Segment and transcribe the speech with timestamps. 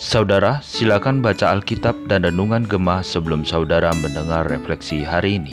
[0.00, 5.52] Saudara, silakan baca Alkitab dan Renungan Gemah sebelum saudara mendengar refleksi hari ini.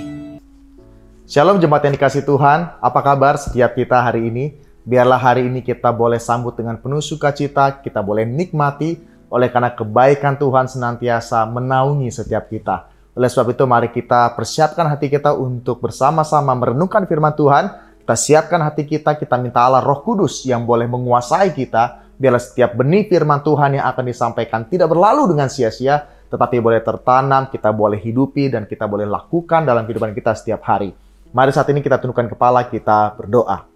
[1.28, 4.56] Shalom jemaat yang dikasih Tuhan, apa kabar setiap kita hari ini?
[4.88, 8.96] Biarlah hari ini kita boleh sambut dengan penuh sukacita, kita boleh nikmati
[9.28, 12.88] oleh karena kebaikan Tuhan senantiasa menaungi setiap kita.
[13.18, 17.87] Oleh sebab itu mari kita persiapkan hati kita untuk bersama-sama merenungkan firman Tuhan.
[18.08, 22.80] Kita siapkan hati kita, kita minta Allah Roh Kudus yang boleh menguasai kita biarlah setiap
[22.80, 28.00] benih firman Tuhan yang akan disampaikan tidak berlalu dengan sia-sia, tetapi boleh tertanam, kita boleh
[28.00, 30.96] hidupi, dan kita boleh lakukan dalam kehidupan kita setiap hari.
[31.36, 33.68] Mari saat ini kita tundukkan kepala, kita berdoa.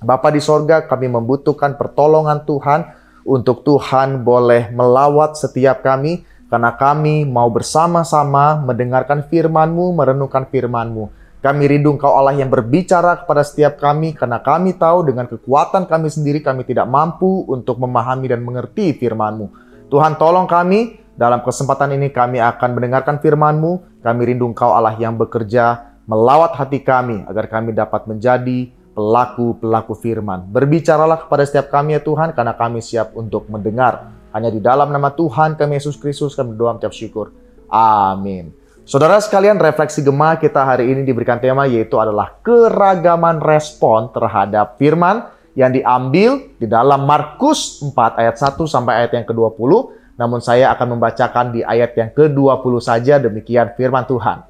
[0.00, 2.88] Bapa di sorga, kami membutuhkan pertolongan Tuhan
[3.28, 11.27] untuk Tuhan boleh melawat setiap kami, karena kami mau bersama-sama mendengarkan firman-Mu, merenungkan firman-Mu.
[11.38, 16.10] Kami rindu Engkau Allah yang berbicara kepada setiap kami karena kami tahu dengan kekuatan kami
[16.10, 19.46] sendiri kami tidak mampu untuk memahami dan mengerti firman-Mu.
[19.86, 24.02] Tuhan tolong kami, dalam kesempatan ini kami akan mendengarkan firman-Mu.
[24.02, 30.50] Kami rindu Engkau Allah yang bekerja melawat hati kami agar kami dapat menjadi pelaku-pelaku firman.
[30.50, 34.10] Berbicaralah kepada setiap kami ya Tuhan karena kami siap untuk mendengar.
[34.34, 37.30] Hanya di dalam nama Tuhan kami Yesus Kristus kami berdoa mengucap syukur.
[37.70, 38.50] Amin.
[38.88, 45.28] Saudara sekalian, refleksi Gema kita hari ini diberikan tema yaitu adalah keragaman respon terhadap firman
[45.52, 49.92] yang diambil di dalam Markus 4 ayat 1 sampai ayat yang ke-20.
[50.16, 54.48] Namun saya akan membacakan di ayat yang ke-20 saja demikian firman Tuhan.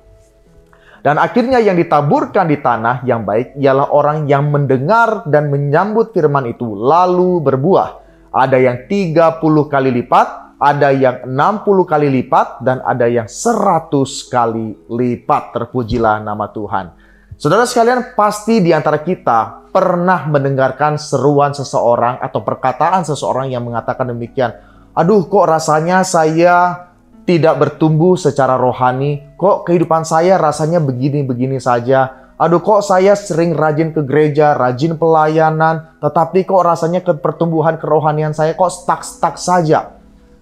[1.03, 6.47] Dan akhirnya yang ditaburkan di tanah yang baik ialah orang yang mendengar dan menyambut firman
[6.47, 8.07] itu lalu berbuah.
[8.31, 13.95] Ada yang 30 kali lipat, ada yang 60 kali lipat dan ada yang 100
[14.27, 15.55] kali lipat.
[15.55, 16.91] Terpujilah nama Tuhan.
[17.39, 24.11] Saudara sekalian, pasti di antara kita pernah mendengarkan seruan seseorang atau perkataan seseorang yang mengatakan
[24.11, 24.51] demikian.
[24.99, 26.91] Aduh, kok rasanya saya
[27.23, 29.23] tidak bertumbuh secara rohani?
[29.39, 32.35] Kok kehidupan saya rasanya begini-begini saja?
[32.35, 38.35] Aduh, kok saya sering rajin ke gereja, rajin pelayanan, tetapi kok rasanya ke pertumbuhan kerohanian
[38.35, 39.98] saya kok stuck-stuck saja?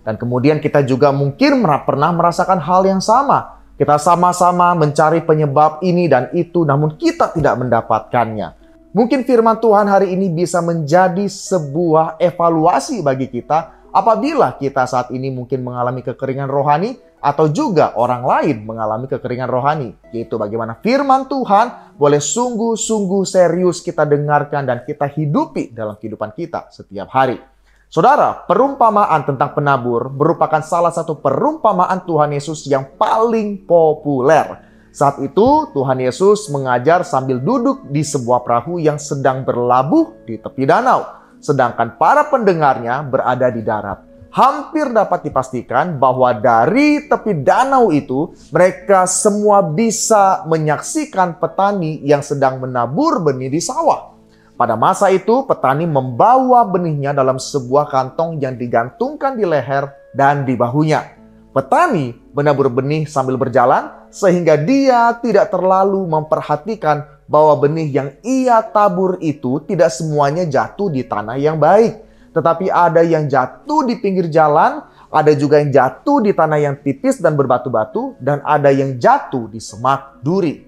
[0.07, 3.59] Dan kemudian kita juga mungkin pernah merasakan hal yang sama.
[3.75, 8.55] Kita sama-sama mencari penyebab ini dan itu, namun kita tidak mendapatkannya.
[8.95, 15.29] Mungkin firman Tuhan hari ini bisa menjadi sebuah evaluasi bagi kita apabila kita saat ini
[15.29, 21.99] mungkin mengalami kekeringan rohani atau juga orang lain mengalami kekeringan rohani, yaitu bagaimana firman Tuhan
[21.99, 27.56] boleh sungguh-sungguh serius kita dengarkan dan kita hidupi dalam kehidupan kita setiap hari.
[27.87, 34.59] Saudara, perumpamaan tentang penabur merupakan salah satu perumpamaan Tuhan Yesus yang paling populer.
[34.91, 40.67] Saat itu, Tuhan Yesus mengajar sambil duduk di sebuah perahu yang sedang berlabuh di tepi
[40.67, 41.07] danau,
[41.39, 44.03] sedangkan para pendengarnya berada di darat.
[44.35, 52.59] Hampir dapat dipastikan bahwa dari tepi danau itu, mereka semua bisa menyaksikan petani yang sedang
[52.59, 54.16] menabur benih di sawah.
[54.57, 60.57] Pada masa itu, petani membawa benihnya dalam sebuah kantong yang digantungkan di leher dan di
[60.57, 61.13] bahunya.
[61.53, 69.21] Petani menabur benih sambil berjalan, sehingga dia tidak terlalu memperhatikan bahwa benih yang ia tabur
[69.21, 72.01] itu tidak semuanya jatuh di tanah yang baik,
[72.33, 74.81] tetapi ada yang jatuh di pinggir jalan,
[75.13, 79.61] ada juga yang jatuh di tanah yang tipis dan berbatu-batu, dan ada yang jatuh di
[79.61, 80.66] semak duri.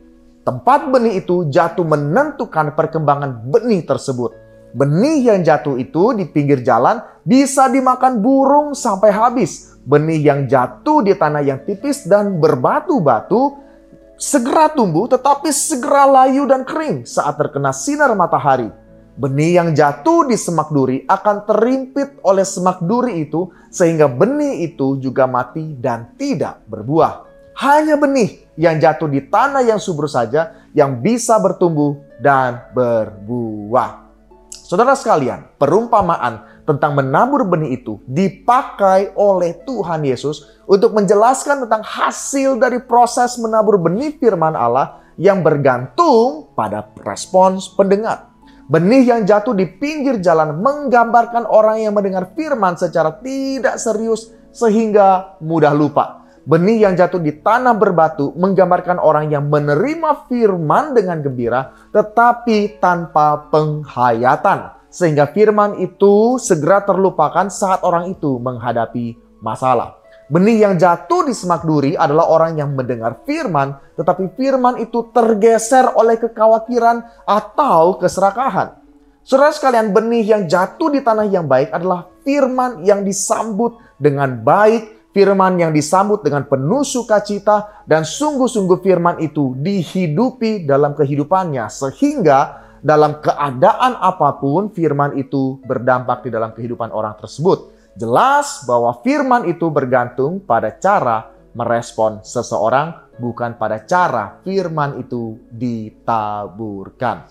[0.49, 4.33] Tempat benih itu jatuh menentukan perkembangan benih tersebut.
[4.73, 9.77] Benih yang jatuh itu di pinggir jalan bisa dimakan burung sampai habis.
[9.85, 13.61] Benih yang jatuh di tanah yang tipis dan berbatu-batu
[14.17, 18.73] segera tumbuh tetapi segera layu dan kering saat terkena sinar matahari.
[19.21, 24.97] Benih yang jatuh di semak duri akan terimpit oleh semak duri itu sehingga benih itu
[24.97, 27.28] juga mati dan tidak berbuah.
[27.59, 34.07] Hanya benih yang jatuh di tanah yang subur saja yang bisa bertumbuh dan berbuah.
[34.55, 42.63] Saudara sekalian, perumpamaan tentang menabur benih itu dipakai oleh Tuhan Yesus untuk menjelaskan tentang hasil
[42.63, 48.39] dari proses menabur benih firman Allah yang bergantung pada respons pendengar.
[48.71, 55.35] Benih yang jatuh di pinggir jalan menggambarkan orang yang mendengar firman secara tidak serius sehingga
[55.43, 56.28] mudah lupa.
[56.49, 63.53] Benih yang jatuh di tanah berbatu menggambarkan orang yang menerima firman dengan gembira, tetapi tanpa
[63.53, 70.01] penghayatan, sehingga firman itu segera terlupakan saat orang itu menghadapi masalah.
[70.33, 75.93] Benih yang jatuh di semak duri adalah orang yang mendengar firman, tetapi firman itu tergeser
[76.01, 78.73] oleh kekhawatiran atau keserakahan.
[79.21, 84.98] Saudara sekalian, benih yang jatuh di tanah yang baik adalah firman yang disambut dengan baik,
[85.19, 93.19] firman yang disambut dengan penuh sukacita, dan sungguh-sungguh firman itu dihidupi dalam kehidupannya, sehingga dalam
[93.19, 97.75] keadaan apa pun firman itu berdampak di dalam kehidupan orang tersebut.
[97.99, 107.27] Jelas bahwa firman itu bergantung pada cara merespon seseorang, bukan pada cara firman itu ditaburkan.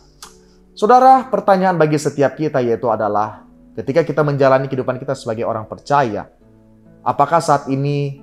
[0.75, 3.47] Saudara, pertanyaan bagi setiap kita yaitu adalah
[3.79, 6.27] ketika kita menjalani kehidupan kita sebagai orang percaya,
[7.07, 8.19] apakah saat ini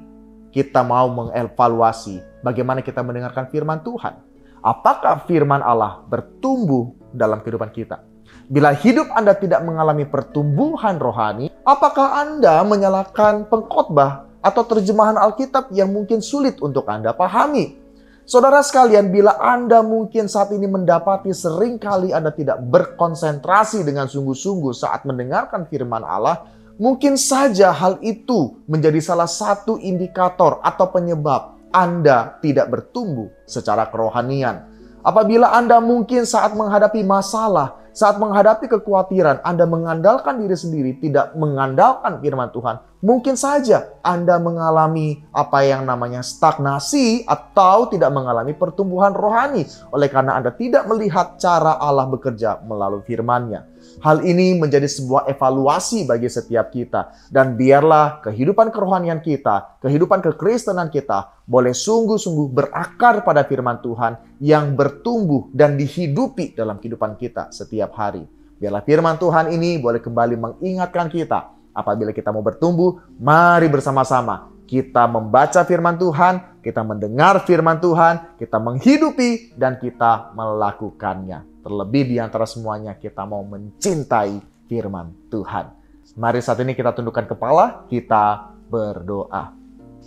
[0.52, 4.20] kita mau mengevaluasi bagaimana kita mendengarkan firman Tuhan?
[4.60, 8.04] Apakah firman Allah bertumbuh dalam kehidupan kita?
[8.44, 15.92] Bila hidup Anda tidak mengalami pertumbuhan rohani, apakah Anda menyalahkan pengkhotbah atau terjemahan Alkitab yang
[15.92, 17.80] mungkin sulit untuk Anda pahami?
[18.24, 24.72] Saudara sekalian, bila Anda mungkin saat ini mendapati sering kali Anda tidak berkonsentrasi dengan sungguh-sungguh
[24.72, 26.48] saat mendengarkan firman Allah,
[26.78, 34.70] mungkin saja hal itu menjadi salah satu indikator atau penyebab Anda tidak bertumbuh secara kerohanian.
[35.04, 42.18] Apabila Anda mungkin saat menghadapi masalah, saat menghadapi kekhawatiran, Anda mengandalkan diri sendiri, tidak mengandalkan
[42.24, 49.68] firman Tuhan, mungkin saja Anda mengalami apa yang namanya stagnasi atau tidak mengalami pertumbuhan rohani
[49.92, 53.68] oleh karena Anda tidak melihat cara Allah bekerja melalui firman-Nya.
[54.00, 60.88] Hal ini menjadi sebuah evaluasi bagi setiap kita dan biarlah kehidupan kerohanian kita, kehidupan kekristenan
[60.88, 67.92] kita boleh sungguh-sungguh berakar pada firman Tuhan yang bertumbuh dan dihidupi dalam kehidupan kita setiap
[67.92, 68.24] hari.
[68.56, 75.04] Biarlah firman Tuhan ini boleh kembali mengingatkan kita Apabila kita mau bertumbuh, mari bersama-sama kita
[75.04, 81.44] membaca firman Tuhan, kita mendengar firman Tuhan, kita menghidupi dan kita melakukannya.
[81.60, 85.72] Terlebih di antara semuanya kita mau mencintai firman Tuhan.
[86.16, 89.56] Mari saat ini kita tundukkan kepala, kita berdoa.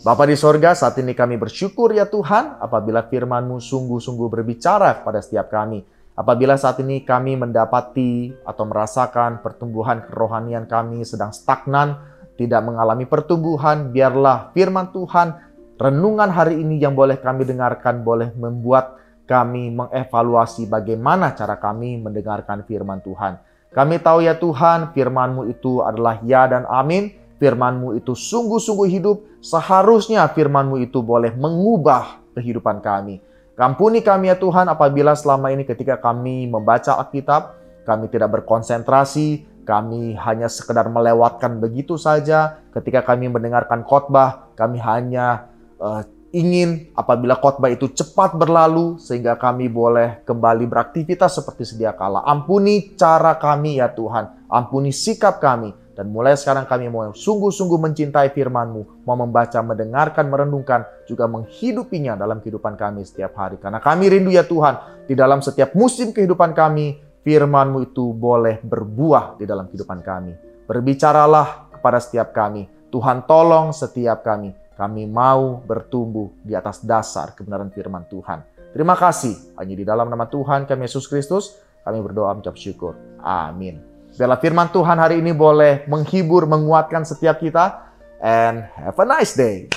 [0.06, 5.50] Bapa di sorga, saat ini kami bersyukur ya Tuhan apabila firman-Mu sungguh-sungguh berbicara kepada setiap
[5.50, 5.82] kami.
[6.18, 11.94] Apabila saat ini kami mendapati atau merasakan pertumbuhan kerohanian kami sedang stagnan,
[12.42, 15.38] tidak mengalami pertumbuhan, biarlah firman Tuhan,
[15.78, 18.98] renungan hari ini yang boleh kami dengarkan boleh membuat
[19.30, 23.38] kami mengevaluasi bagaimana cara kami mendengarkan firman Tuhan.
[23.70, 27.14] Kami tahu ya Tuhan, firman-Mu itu adalah ya dan amin.
[27.38, 29.22] Firman-Mu itu sungguh-sungguh hidup.
[29.44, 33.22] Seharusnya firman-Mu itu boleh mengubah kehidupan kami.
[33.58, 37.58] Kampuni kami ya Tuhan apabila selama ini ketika kami membaca Alkitab,
[37.90, 42.62] kami tidak berkonsentrasi, kami hanya sekedar melewatkan begitu saja.
[42.70, 45.50] Ketika kami mendengarkan khotbah, kami hanya
[45.82, 52.22] uh, ingin apabila khotbah itu cepat berlalu sehingga kami boleh kembali beraktivitas seperti sedia kala.
[52.30, 58.30] Ampuni cara kami ya Tuhan, ampuni sikap kami dan mulai sekarang kami mau sungguh-sungguh mencintai
[58.30, 63.58] firman-Mu, mau membaca, mendengarkan, merenungkan, juga menghidupinya dalam kehidupan kami setiap hari.
[63.58, 69.42] Karena kami rindu ya Tuhan, di dalam setiap musim kehidupan kami, firman-Mu itu boleh berbuah
[69.42, 70.38] di dalam kehidupan kami.
[70.70, 72.70] Berbicaralah kepada setiap kami.
[72.94, 74.54] Tuhan tolong setiap kami.
[74.78, 78.46] Kami mau bertumbuh di atas dasar kebenaran firman Tuhan.
[78.70, 79.58] Terima kasih.
[79.58, 82.94] Hanya di dalam nama Tuhan kami Yesus Kristus, kami berdoa mengucap syukur.
[83.18, 83.87] Amin.
[84.18, 87.86] Biarlah firman Tuhan hari ini boleh menghibur, menguatkan setiap kita.
[88.18, 89.70] And have a nice day.